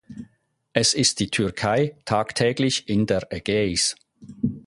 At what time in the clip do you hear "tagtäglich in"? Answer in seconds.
2.05-3.05